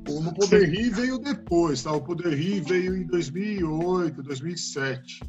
[0.09, 1.93] O No Poder Rir veio depois, tá?
[1.93, 5.21] O Poder Rir veio em 2008, 2007,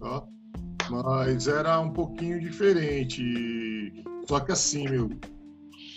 [0.00, 0.22] tá?
[0.90, 4.04] Mas era um pouquinho diferente.
[4.28, 5.10] Só que assim, meu,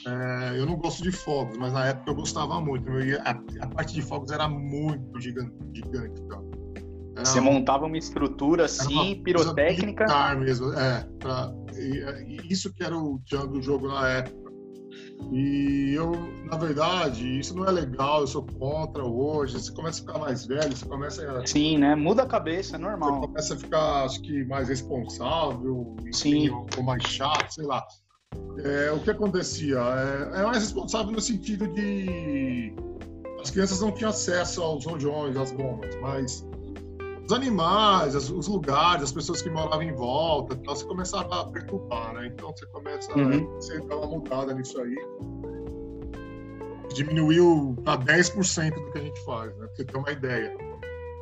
[0.08, 2.90] é, eu não gosto de fogos, mas na época eu gostava muito.
[2.90, 3.32] Meu, a,
[3.62, 6.40] a, parte de fogos era muito gigante, gigante tá?
[7.16, 10.06] Era, Você montava uma estrutura assim, pirotécnica.
[10.36, 11.04] mesmo, é.
[11.20, 14.47] Pra, e, e isso que era o tchan do jogo na época.
[15.32, 16.12] E eu,
[16.46, 19.60] na verdade, isso não é legal, eu sou contra hoje.
[19.60, 21.46] Você começa a ficar mais velho, você começa a.
[21.46, 21.96] Sim, né?
[21.96, 23.22] Muda a cabeça, é normal.
[23.22, 26.50] Você começa a ficar, acho que, mais responsável, Sim.
[26.50, 27.86] Ou, ou mais chato, sei lá.
[28.64, 29.78] É, o que acontecia?
[29.78, 32.74] É, é, mais responsável no sentido de.
[33.42, 36.47] As crianças não tinham acesso aos rojões, às bombas, mas
[37.28, 42.14] os animais, os lugares, as pessoas que moravam em volta, então você começava a perturbar,
[42.14, 42.28] né?
[42.28, 43.52] Então você começa uhum.
[43.52, 44.96] a você dar uma mudada nisso aí.
[46.94, 49.68] Diminuiu para 10% do que a gente faz, né?
[49.68, 50.56] Pra você ter uma ideia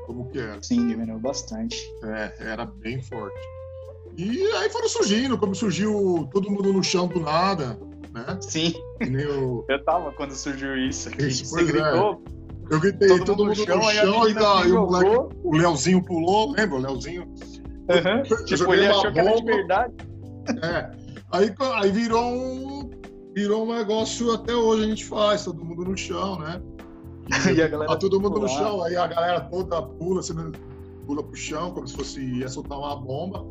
[0.06, 0.62] como que era.
[0.62, 1.92] Sim, diminuiu bastante.
[2.04, 3.40] É, era bem forte.
[4.16, 7.80] E aí foram surgindo, como surgiu todo mundo no chão do nada,
[8.14, 8.38] né?
[8.42, 8.76] Sim.
[9.28, 9.66] O...
[9.68, 11.26] Eu tava quando surgiu isso aqui.
[11.26, 11.64] Isso, você é.
[11.64, 12.45] gritou, é.
[12.70, 16.04] Eu gritei, todo, todo mundo, no chão, no chão e, e o, moleque, o Leozinho
[16.04, 16.78] pulou, lembra?
[16.78, 17.24] O Leozinho.
[17.24, 18.46] Uhum.
[18.46, 19.14] Tipo, ele achou bomba.
[19.14, 19.94] que era de verdade.
[20.64, 20.92] É.
[21.32, 22.90] Aí, aí virou um.
[23.36, 26.62] Virou um negócio até hoje a gente faz, todo mundo no chão, né?
[27.50, 30.34] E, e a galera tá todo mundo no chão, aí a galera toda pula, você
[31.06, 33.46] pula pro chão, como se fosse ia soltar uma bomba.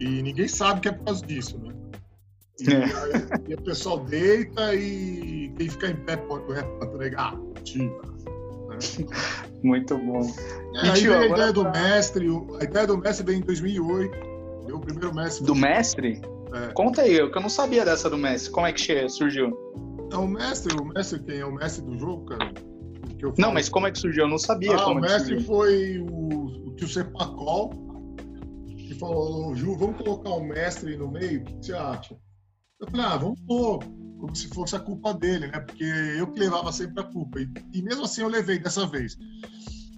[0.00, 1.72] E ninguém sabe que é por causa disso, né?
[2.60, 2.84] E, é.
[2.84, 6.44] aí, e o pessoal deita e quem fica em pé pode
[6.98, 7.36] negar.
[7.62, 8.12] Tira.
[9.62, 10.22] Muito bom.
[10.76, 12.26] É, aí tio, a ideia do mestre,
[12.60, 14.32] a ideia do mestre veio em 2008.
[14.66, 15.44] Deu o primeiro mestre.
[15.44, 16.20] Do mestre?
[16.52, 16.72] É.
[16.72, 18.50] Conta aí, eu que eu não sabia dessa do mestre.
[18.50, 19.56] Como é que surgiu?
[20.12, 22.52] É o mestre, o mestre quem é o mestre do jogo, cara?
[23.38, 24.24] Não, mas como é que surgiu?
[24.24, 27.70] Eu não sabia ah, o é mestre foi o, o tio Sepacol,
[28.76, 32.16] que falou, Ju, vamos colocar o mestre no meio, o que você acha?
[32.80, 33.84] Eu falei, ah, vamos pôr,
[34.22, 35.58] como se fosse a culpa dele, né?
[35.58, 37.40] Porque eu que levava sempre a culpa.
[37.40, 39.18] E, e mesmo assim eu levei dessa vez.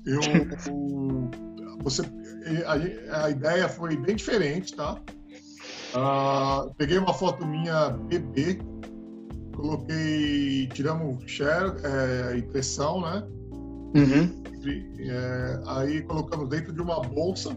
[0.06, 0.18] Eu,
[0.72, 1.30] o,
[1.84, 2.00] você,
[2.66, 4.98] a, a, ideia foi bem diferente, tá?
[5.94, 8.58] Uh, peguei uma foto minha bebê,
[9.54, 13.22] coloquei, tiramos share, é, impressão, né?
[13.94, 14.42] Uhum.
[15.00, 17.54] É, aí colocamos dentro de uma bolsa,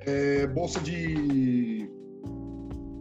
[0.00, 1.88] é, bolsa de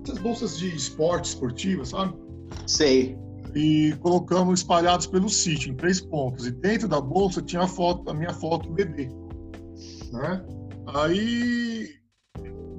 [0.03, 2.24] essas bolsas de esporte esportiva, sabe?
[2.67, 3.17] Sei.
[3.55, 6.45] E colocamos espalhados pelo sítio, em três pontos.
[6.45, 9.10] E dentro da bolsa tinha a foto, a minha foto bebê,
[10.12, 10.45] né?
[10.88, 11.89] Aí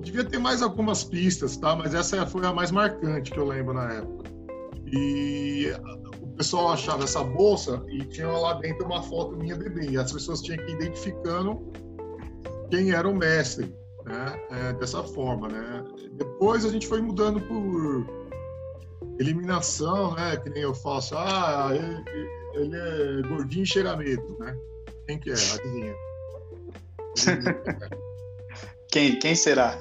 [0.00, 1.74] devia ter mais algumas pistas, tá?
[1.74, 4.30] Mas essa foi a mais marcante que eu lembro na época.
[4.92, 5.72] E
[6.20, 9.90] o pessoal achava essa bolsa e tinha lá dentro uma foto minha bebê.
[9.90, 11.72] E as pessoas tinham que ir identificando
[12.70, 13.74] quem era o mestre,
[14.04, 14.40] né?
[14.50, 15.84] É, dessa forma, né?
[16.12, 18.25] Depois a gente foi mudando por
[19.18, 20.36] eliminação, né?
[20.36, 21.16] Que nem eu faço.
[21.16, 22.04] Ah, ele,
[22.54, 24.56] ele é gordinho e cheira medo, né?
[25.06, 25.34] Quem que é?
[25.34, 25.94] Adivinha.
[28.90, 29.78] quem, quem será?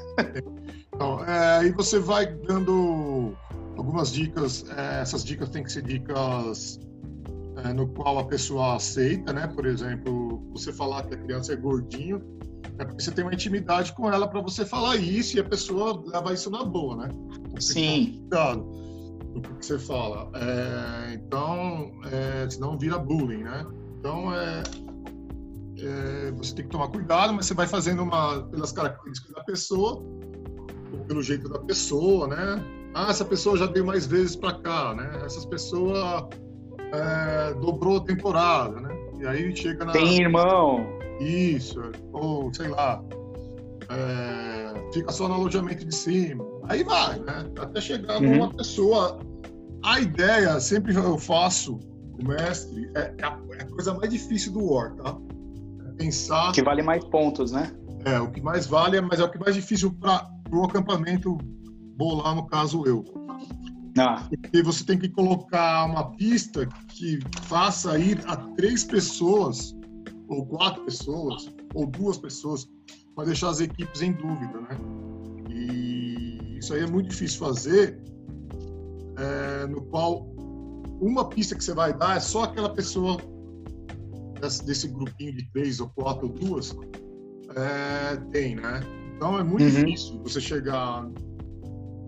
[0.94, 3.36] Então, é, aí você vai dando
[3.78, 4.66] algumas dicas.
[4.70, 6.80] É, essas dicas têm que ser dicas
[7.64, 9.48] é, no qual a pessoa aceita, né?
[9.48, 12.22] Por exemplo, você falar que a criança é gordinho,
[12.78, 16.02] é porque você tem uma intimidade com ela para você falar isso e a pessoa
[16.06, 17.10] leva isso na boa, né?
[17.60, 18.20] Sim.
[18.20, 18.85] Cuidado
[19.40, 20.30] do que você fala.
[20.36, 23.66] É, então, é, senão vira bullying, né?
[24.00, 24.64] Então, é,
[25.80, 30.04] é, você tem que tomar cuidado, mas você vai fazendo uma pelas características da pessoa,
[30.92, 32.64] ou pelo jeito da pessoa, né?
[32.94, 35.22] Ah, essa pessoa já veio mais vezes para cá, né?
[35.26, 36.28] Essas pessoas
[36.94, 38.96] é, dobrou a temporada, né?
[39.20, 39.92] E aí chega na.
[39.92, 40.86] Tem irmão.
[41.20, 43.02] Isso, ou sei lá,
[43.90, 46.55] é, fica só no alojamento de cima.
[46.70, 47.50] Aí vai, né?
[47.60, 48.38] Até chegar uhum.
[48.38, 49.20] numa pessoa.
[49.84, 51.80] A ideia, sempre eu faço,
[52.20, 55.18] o mestre, é, é a, é a coisa mais difícil do War, tá?
[55.88, 56.52] É pensar.
[56.54, 57.72] Que vale mais pontos, né?
[58.06, 61.38] É, o que mais vale, mas é o que mais difícil para o acampamento
[61.98, 63.04] bolar, no caso eu.
[63.98, 64.28] Ah.
[64.30, 69.76] Porque você tem que colocar uma pista que faça ir a três pessoas,
[70.28, 72.68] ou quatro pessoas, ou duas pessoas,
[73.16, 74.78] para deixar as equipes em dúvida, né?
[76.58, 78.00] Isso aí é muito difícil fazer,
[79.18, 80.28] é, no qual
[81.00, 83.18] uma pista que você vai dar é só aquela pessoa
[84.40, 86.76] desse, desse grupinho de três ou quatro ou duas
[87.56, 88.82] é, tem, né?
[89.16, 89.70] Então é muito uhum.
[89.70, 91.10] difícil você chegar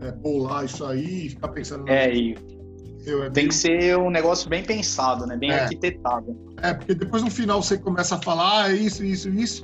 [0.02, 1.88] é, bolar isso aí e ficar pensando.
[1.88, 3.50] É, e é tem meio...
[3.50, 5.38] que ser um negócio bem pensado, né?
[5.38, 5.62] Bem é.
[5.62, 6.38] arquitetado.
[6.62, 9.64] É, porque depois no final você começa a falar, ah, é isso, isso, isso.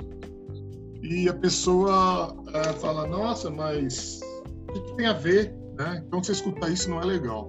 [1.02, 4.20] E a pessoa é, fala, nossa, mas
[4.96, 5.54] tem a ver?
[5.76, 6.02] Né?
[6.06, 7.48] Então você escuta isso não é legal.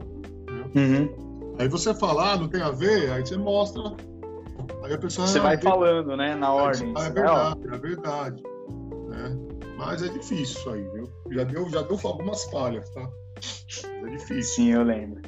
[0.75, 1.55] Uhum.
[1.59, 3.81] Aí você fala, ah, não tem a ver, aí você mostra.
[4.83, 5.27] Aí a pessoa.
[5.27, 6.35] Você ah, vai falando, né?
[6.35, 6.93] Na ordem.
[6.97, 8.43] É, é verdade, é verdade.
[9.07, 9.37] Né?
[9.77, 11.09] Mas é difícil isso aí, viu?
[11.31, 13.09] Já deu, já deu algumas falhas, tá?
[13.83, 14.55] é difícil.
[14.55, 15.21] Sim, eu lembro.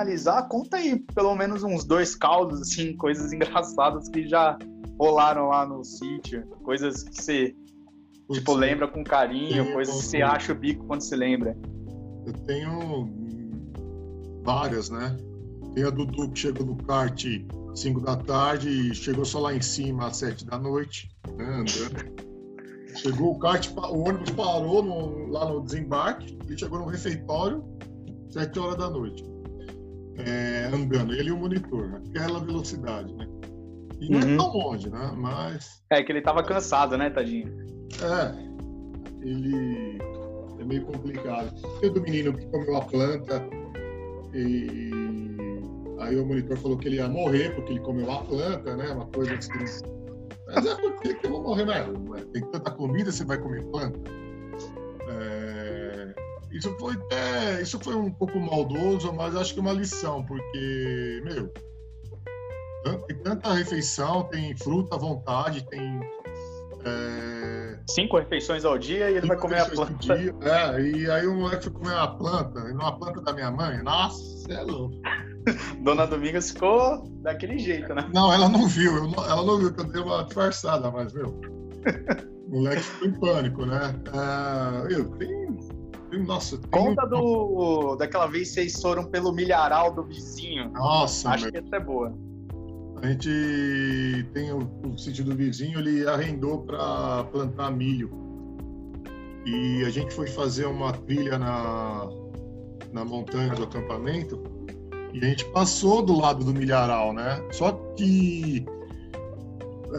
[0.00, 4.58] Finalizar, conta aí pelo menos uns dois caldos, assim, coisas engraçadas que já
[4.98, 7.54] rolaram lá no sítio, coisas que você
[8.32, 11.56] tipo, lembra com carinho, coisas que você acha o bico quando se lembra.
[12.26, 13.10] Eu tenho
[14.44, 15.16] várias, né?
[15.74, 17.24] Tem a Dudu que chegou no kart
[17.74, 22.30] 5 da tarde e chegou só lá em cima às 7 da noite, né, andando.
[22.96, 27.64] Chegou o kart, o ônibus parou no, lá no desembarque e chegou no refeitório
[28.30, 29.29] 7 horas da noite.
[30.18, 32.02] É, andando, ele e o monitor, né?
[32.08, 33.26] aquela velocidade, né?
[34.00, 34.34] E não é uhum.
[34.34, 35.12] é tão longe, né?
[35.16, 35.82] Mas.
[35.90, 37.54] É que ele tava cansado, né, tadinho?
[38.02, 38.50] É.
[39.22, 39.98] Ele
[40.58, 41.52] é meio complicado.
[41.80, 43.42] Tem do menino que comeu a planta,
[44.34, 44.90] e
[45.98, 48.90] aí o monitor falou que ele ia morrer porque ele comeu uma planta, né?
[48.90, 49.84] Uma coisa assim.
[50.46, 51.84] Mas é porque que eu vou morrer, né?
[52.32, 53.98] Tem tanta comida, você vai comer planta.
[55.08, 55.79] É...
[56.52, 57.62] Isso foi é...
[57.62, 61.52] isso foi um pouco maldoso, mas acho que é uma lição, porque, meu,
[63.06, 66.00] tem tanta refeição, tem fruta à vontade, tem
[66.84, 67.78] é...
[67.88, 70.14] Cinco refeições ao dia e ele vai comer a planta.
[70.14, 73.82] É, e aí o moleque foi comer uma planta, numa planta da minha mãe.
[73.82, 74.96] Nossa, é louco.
[75.82, 78.08] Dona Domingas ficou daquele jeito, né?
[78.12, 79.08] Não, ela não viu.
[79.08, 81.28] Não, ela não viu que eu dei uma disfarçada, mas, meu.
[81.28, 83.94] o moleque ficou em pânico, né?
[84.12, 85.39] Ah, eu tenho.
[86.18, 90.70] Nossa, tem Conta do, daquela vez que vocês foram pelo milharal do vizinho.
[90.70, 91.52] Nossa, Acho meu.
[91.52, 92.12] que essa é boa.
[93.02, 98.10] A gente tem o, o sítio do vizinho, ele arrendou para plantar milho.
[99.46, 102.08] E a gente foi fazer uma trilha na,
[102.92, 104.42] na montanha do acampamento
[105.12, 107.42] e a gente passou do lado do milharal, né?
[107.50, 108.66] Só que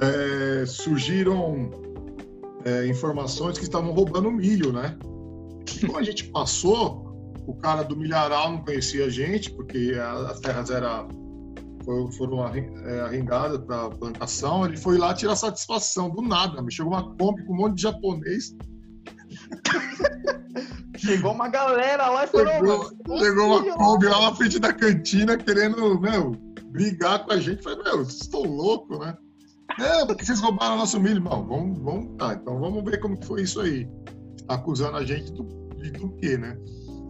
[0.02, 1.72] é, surgiram
[2.64, 4.98] é, informações que estavam roubando milho, né?
[5.82, 9.94] E quando a gente passou, o cara do milharal não conhecia a gente, porque
[10.30, 11.08] as terras eram
[12.18, 16.62] foram, é, arrendadas para plantação, ele foi lá tirar satisfação do nada.
[16.62, 18.56] Me chegou uma Kombi com um monte de japonês.
[20.98, 26.00] Chegou uma galera lá e falou, Chegou, uma Kombi lá na frente da cantina querendo,
[26.00, 26.32] meu,
[26.68, 27.64] brigar com a gente.
[27.64, 29.18] Falei, meu, vocês estão loucos, né?
[29.80, 31.22] É, porque vocês roubaram nosso milho.
[31.22, 33.90] Não, vamos, vamos, tá, então vamos ver como que foi isso aí.
[34.54, 35.44] Acusando a gente do,
[35.78, 36.58] de, do quê, né?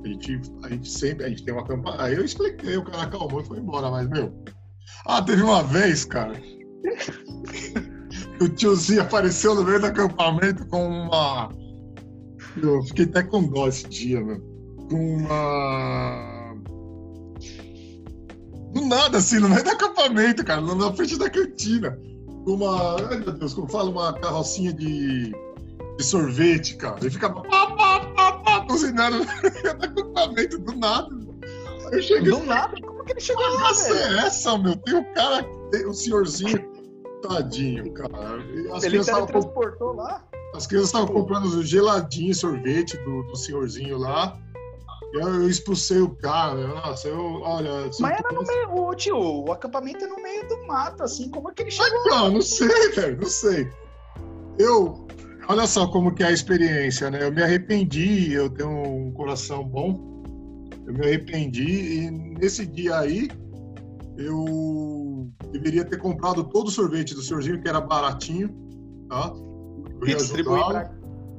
[0.03, 2.01] A gente, a gente sempre, a gente tem uma campanha.
[2.01, 4.33] Aí eu expliquei, o cara acalmou e foi embora, mas, meu.
[5.05, 6.33] Ah, teve uma vez, cara.
[8.41, 11.49] o tiozinho apareceu no meio do acampamento com uma.
[12.61, 14.39] Eu fiquei até com dó esse dia, meu.
[14.89, 16.55] Com uma.
[18.73, 21.97] Do nada, assim, no meio do acampamento, cara, na frente da cantina.
[22.45, 22.95] Com uma.
[23.09, 25.31] Ai, meu Deus, como fala, uma carrocinha de,
[26.01, 26.97] de sorvete, cara.
[26.99, 31.09] Ele ficava pá, pá, pá, pá, cozinhando no acampamento, do nada.
[31.91, 34.75] Eu cheguei do nada, como que ele chegou lá, nossa, é essa, meu?
[34.77, 36.71] Tem o cara, tem o senhorzinho,
[37.21, 38.37] tadinho, cara.
[38.73, 40.25] As Ele teletransportou lá?
[40.53, 44.37] as crianças estavam comprando geladinho, sorvete do, do senhorzinho lá.
[45.13, 46.67] Eu, eu expulsei o cara.
[46.67, 47.89] Nossa, eu, olha.
[47.99, 51.49] Mas era no meio, ô, tio, o acampamento é no meio do mato, assim, como
[51.49, 52.05] é que ele chegou?
[52.05, 53.69] Não, não sei, velho, não sei.
[54.57, 55.00] Eu,
[55.51, 57.23] olha só como que é a experiência, né?
[57.23, 60.09] Eu me arrependi, eu tenho um coração bom.
[60.87, 63.29] Eu me arrependi e nesse dia aí
[64.17, 68.49] eu deveria ter comprado todo o sorvete do senhorzinho, que era baratinho,
[69.09, 69.33] tá?
[70.01, 70.89] Eu E distribuir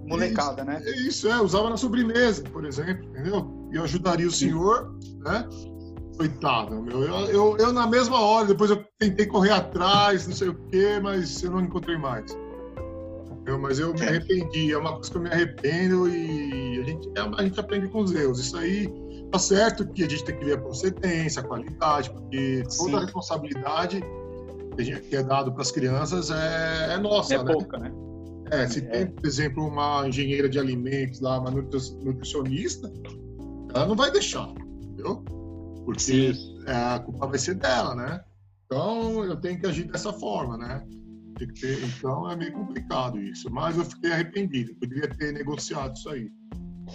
[0.07, 0.83] molecada, né?
[1.07, 3.69] Isso, é, usava na sobremesa, por exemplo, entendeu?
[3.73, 5.49] E eu ajudaria o senhor, né?
[6.19, 7.03] Coitado, meu.
[7.03, 11.01] Eu, eu, eu, na mesma hora, depois eu tentei correr atrás, não sei o quê,
[11.03, 12.37] mas eu não encontrei mais.
[13.47, 17.09] Eu, mas eu me arrependi, é uma coisa que eu me arrependo e a gente,
[17.17, 18.39] é, a gente aprende com os erros.
[18.39, 18.89] Isso aí
[19.33, 22.97] tá certo que a gente tem que ver a procedência, a qualidade, porque toda Sim.
[22.97, 24.01] a responsabilidade
[24.77, 27.53] que, é dado para as crianças é, é nossa, É né?
[27.53, 27.93] pouca, né?
[28.51, 28.83] É, se É.
[28.83, 32.93] tem, por exemplo, uma engenheira de alimentos lá, uma nutri- nutricionista,
[33.75, 34.49] ela não vai deixar,
[34.83, 35.25] entendeu?
[35.85, 36.33] Porque
[36.67, 38.21] é, a culpa vai ser dela, né?
[38.67, 40.83] Então eu tenho que agir dessa forma, né?
[41.39, 43.51] Tem que ter- então é meio complicado isso.
[43.51, 46.31] Mas eu fiquei arrependido, poderia ter negociado isso aí.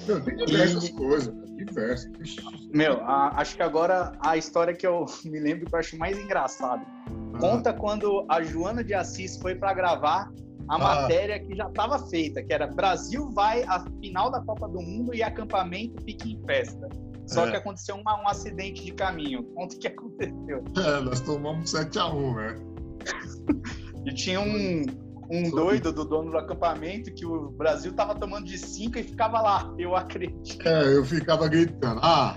[0.08, 2.36] Meu, tem diversas E- coisas, diversas.
[2.74, 6.18] Meu, a- acho que agora a história que eu me lembro que eu acho mais
[6.18, 6.86] engraçada.
[7.34, 10.32] Ah, Conta quando a Joana de Assis foi pra gravar
[10.70, 10.78] a Ah.
[10.78, 15.14] matéria que já estava feita, que era Brasil vai à final da Copa do Mundo
[15.16, 16.88] e acampamento fica em festa.
[17.26, 17.52] Só É.
[17.52, 19.44] que aconteceu uma- um acidente de caminho.
[19.56, 20.64] Conta o que aconteceu.
[20.78, 22.56] é, nós tomamos 7x1, né?
[24.08, 24.86] E tinha um,
[25.30, 29.42] um doido do dono do acampamento que o Brasil tava tomando de 5 e ficava
[29.42, 29.74] lá.
[29.78, 30.68] Eu acredito.
[30.68, 32.36] É, eu ficava gritando, ah,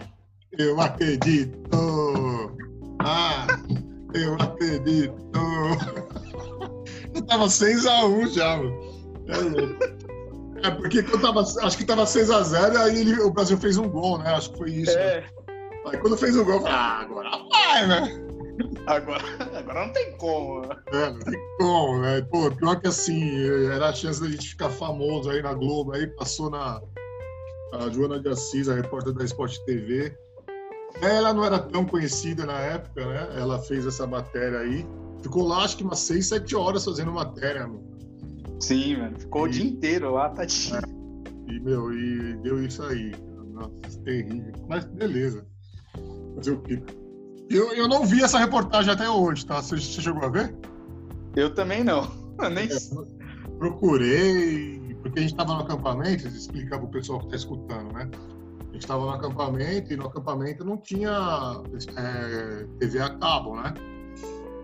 [0.58, 1.70] eu acredito!
[3.02, 3.46] Ah,
[4.14, 5.14] eu acredito!
[7.14, 8.80] Eu tava 6x1 já, mano.
[9.28, 10.00] É louco.
[10.62, 14.18] É, porque quando tava, acho que tava 6x0, aí ele- o Brasil fez um gol,
[14.18, 14.30] né?
[14.34, 14.94] Acho que foi isso.
[14.94, 15.02] né?
[15.02, 15.24] É,
[15.86, 18.26] Aí quando fez o gol, eu falei, ah, agora vai, né?
[18.86, 19.22] agora,
[19.70, 20.64] agora não tem como.
[20.92, 22.20] É, não tem como, né?
[22.22, 26.06] Pô, pior que assim, era a chance da gente ficar famoso aí na Globo, aí
[26.08, 26.80] passou na
[27.72, 30.12] a Joana de Assis, a repórter da Sport TV.
[31.00, 33.28] Ela não era tão conhecida na época, né?
[33.38, 34.84] Ela fez essa matéria aí.
[35.22, 37.80] Ficou lá, acho que umas 6, 7 horas fazendo matéria, meu.
[38.58, 39.18] Sim, mano.
[39.20, 40.80] Ficou o E- dia inteiro lá, tadinho.
[41.46, 43.12] E, meu, e deu isso aí.
[43.52, 44.52] Nossa, terrível.
[44.68, 45.46] Mas beleza.
[46.34, 46.82] Fazer o quê?
[47.50, 49.60] Eu, eu não vi essa reportagem até hoje, tá?
[49.60, 50.54] Você, você chegou a ver?
[51.34, 52.08] Eu também não.
[52.40, 52.78] Eu nem É,
[53.58, 58.08] procurei, porque a gente estava no acampamento, explicar para o pessoal que está escutando, né?
[58.68, 61.60] A gente estava no acampamento e no acampamento não tinha
[61.96, 63.74] é, TV a cabo, né?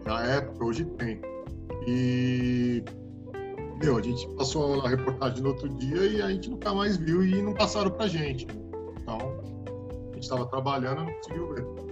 [0.05, 1.21] Na época, hoje tem.
[1.89, 2.85] E,
[3.83, 7.25] meu, a gente passou a reportagem no outro dia e a gente nunca mais viu
[7.25, 8.47] e não passaram pra gente.
[9.03, 11.86] Então, a gente estava trabalhando e não conseguiu ver.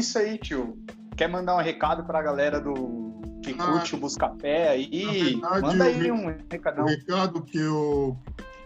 [0.00, 0.76] Isso aí, tio.
[1.16, 5.04] Quer mandar um recado para a galera do que ah, curte o Buscapé aí?
[5.32, 6.84] Verdade, Manda aí um recadão.
[6.84, 8.18] O recado que eu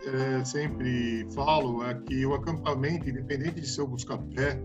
[0.07, 4.61] é, sempre falo é que o acampamento, independente de ser o Buscapé,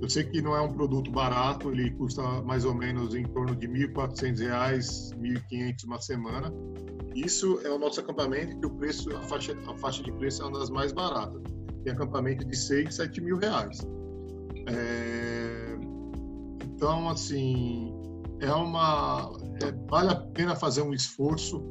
[0.00, 3.54] eu sei que não é um produto barato, ele custa mais ou menos em torno
[3.54, 6.52] de R$ 1.400, R$ 1.500 uma semana.
[7.14, 10.46] Isso é o nosso acampamento, que o preço, a faixa, a faixa de preço é
[10.46, 11.40] uma das mais baratas.
[11.84, 13.78] Tem acampamento de 6, 7 mil reais.
[14.66, 15.61] É...
[16.82, 17.94] Então, assim,
[18.40, 19.30] é uma,
[19.62, 21.62] é, vale a pena fazer um esforço,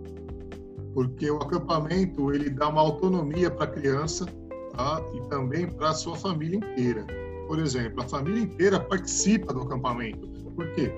[0.93, 4.25] porque o acampamento ele dá uma autonomia para a criança
[4.73, 5.03] tá?
[5.13, 7.05] e também para a sua família inteira
[7.51, 10.25] por exemplo, a família inteira participa do acampamento.
[10.55, 10.89] Por quê?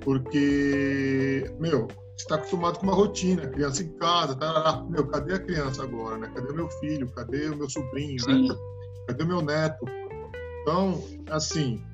[0.00, 5.82] Porque, meu, está acostumado com uma rotina, criança em casa, tá, meu, cadê a criança
[5.82, 6.32] agora, né?
[6.34, 7.06] Cadê meu filho?
[7.10, 8.56] Cadê o meu sobrinho, né?
[9.06, 9.84] Cadê o meu neto?
[10.62, 11.84] Então, assim,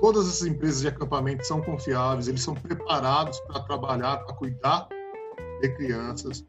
[0.00, 4.88] todas essas empresas de acampamento são confiáveis, eles são preparados para trabalhar, para cuidar
[5.60, 6.44] de crianças.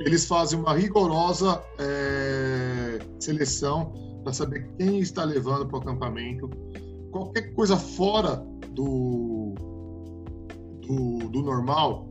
[0.00, 3.92] Eles fazem uma rigorosa é, seleção
[4.22, 6.48] para saber quem está levando para o acampamento.
[7.10, 8.36] Qualquer coisa fora
[8.70, 9.54] do,
[10.82, 12.10] do, do normal,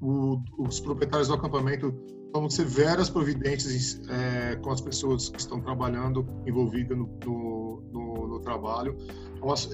[0.00, 1.92] o, os proprietários do acampamento
[2.32, 8.40] tomam severas providências é, com as pessoas que estão trabalhando, envolvidas no, no, no, no
[8.40, 8.96] trabalho.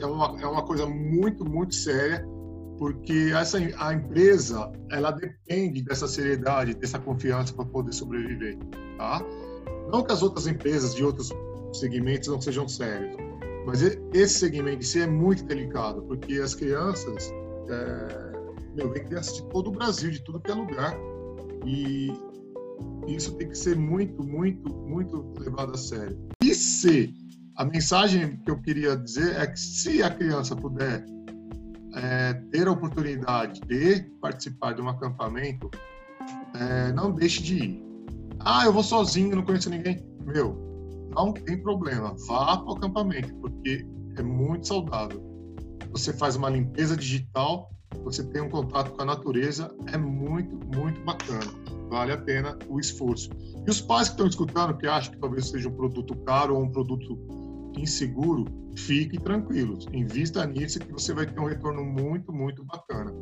[0.01, 2.25] É uma, é uma coisa muito, muito séria,
[2.79, 8.59] porque essa, a empresa ela depende dessa seriedade, dessa confiança para poder sobreviver.
[8.99, 9.23] Tá?
[9.91, 11.31] Não que as outras empresas de outros
[11.73, 13.17] segmentos não sejam sérios.
[13.67, 17.33] Mas esse segmento em si é muito delicado, porque as crianças,
[17.71, 18.33] é,
[18.77, 20.95] meu, vem crianças de todo o Brasil, de tudo que é lugar,
[21.65, 22.13] e
[23.07, 26.19] isso tem que ser muito, muito, muito levado a sério.
[26.43, 27.15] E se
[27.57, 31.05] a mensagem que eu queria dizer é que se a criança puder
[31.95, 35.71] é, ter a oportunidade de participar de um acampamento,
[36.55, 37.85] é, não deixe de ir.
[38.41, 40.05] Ah, eu vou sozinho, não conheço ninguém.
[40.25, 40.59] Meu,
[41.15, 43.87] não tem problema, vá para o acampamento, porque
[44.17, 45.23] é muito saudável.
[45.93, 47.71] Você faz uma limpeza digital,
[48.03, 51.53] você tem um contato com a natureza, é muito, muito bacana.
[51.89, 53.31] Vale a pena o esforço.
[53.65, 56.65] E os pais que estão escutando, que acham que talvez seja um produto caro ou
[56.65, 57.44] um produto
[57.77, 58.45] inseguro,
[58.77, 59.87] fiquem tranquilos.
[59.93, 63.13] Invista nisso que você vai ter um retorno muito, muito bacana.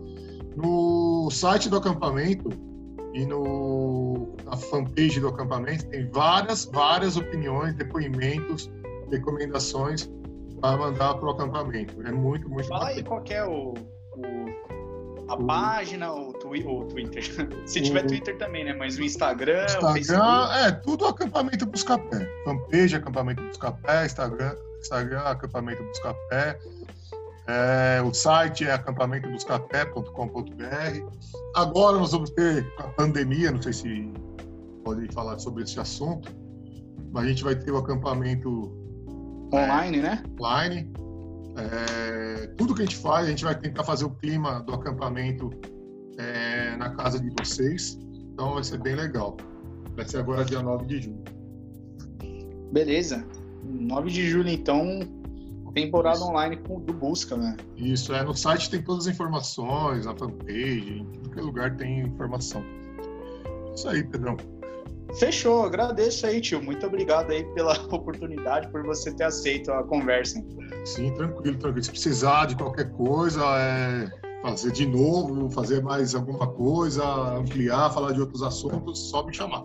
[0.57, 2.51] No site do acampamento,
[3.15, 8.71] e no, na fanpage do acampamento tem várias, várias opiniões, depoimentos,
[9.11, 10.11] recomendações
[10.61, 12.01] para mandar para o acampamento.
[12.07, 12.99] É muito, muito Fala bacana.
[12.99, 14.73] aí qual é o, o
[15.29, 17.25] a o, página, o, o Twitter.
[17.67, 18.75] Se o, tiver Twitter também, né?
[18.75, 20.53] Mas o Instagram, Instagram o.
[20.55, 22.29] É, tudo acampamento Buscapé.
[22.45, 26.59] Fanpage, acampamento Buscapé, Instagram, Instagram, acampamento Buscapé.
[27.47, 31.07] É, o site é acampamentobuscapé.com.br.
[31.57, 34.13] Agora nós vamos ter a pandemia, não sei se
[34.85, 36.33] pode falar sobre esse assunto,
[37.13, 38.73] mas a gente vai ter o acampamento
[39.53, 40.23] online, é, né?
[40.41, 40.89] Online.
[41.57, 45.51] É, tudo que a gente faz, a gente vai tentar fazer o clima do acampamento
[46.19, 47.99] é, na casa de vocês.
[48.33, 49.37] Então vai ser bem legal.
[49.95, 51.25] Vai ser agora dia 9 de julho.
[52.73, 53.25] Beleza.
[53.63, 55.01] 9 de julho, então,
[55.75, 56.27] temporada Isso.
[56.27, 57.57] online do Busca, né?
[57.77, 58.23] Isso, é.
[58.25, 62.65] No site tem todas as informações, na fanpage, em qualquer lugar tem informação.
[63.75, 64.37] Isso aí, Pedrão.
[65.19, 66.63] Fechou, agradeço aí, tio.
[66.63, 70.43] Muito obrigado aí pela oportunidade, por você ter aceito a conversa.
[70.85, 71.85] Sim, tranquilo, tranquilo.
[71.85, 77.05] Se precisar de qualquer coisa, é fazer de novo, fazer mais alguma coisa,
[77.37, 79.63] ampliar, falar de outros assuntos, só me chamar.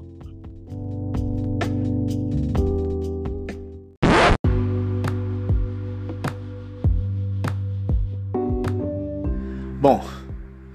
[9.81, 10.03] Bom,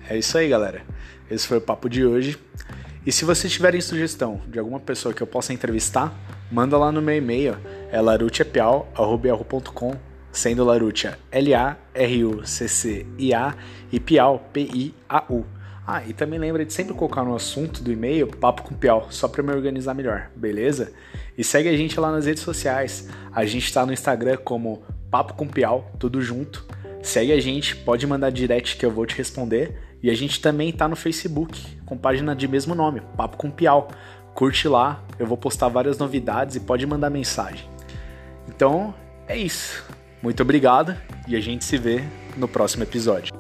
[0.09, 0.83] é isso aí, galera.
[1.31, 2.39] Esse foi o papo de hoje.
[3.07, 6.13] E se vocês tiverem sugestão de alguma pessoa que eu possa entrevistar,
[6.51, 7.57] manda lá no meu e-mail,
[7.91, 8.01] é
[10.33, 11.85] sendo Larutia L-A-R-U-C-C-I-A
[13.93, 15.45] e Piau, P-I-A-U.
[15.87, 19.27] Ah, e também lembra de sempre colocar no assunto do e-mail Papo com Piau, só
[19.29, 20.93] para me organizar melhor, beleza?
[21.37, 23.09] E segue a gente lá nas redes sociais.
[23.33, 26.65] A gente está no Instagram como Papo com Piau, tudo junto.
[27.03, 29.77] Segue a gente, pode mandar direct que eu vou te responder.
[30.03, 33.89] E a gente também tá no Facebook, com página de mesmo nome, Papo com Piau.
[34.35, 37.69] Curte lá, eu vou postar várias novidades e pode mandar mensagem.
[38.49, 38.95] Então,
[39.29, 39.85] é isso.
[40.23, 40.97] Muito obrigado
[41.27, 42.05] e a gente se vê
[42.37, 43.33] no próximo episódio.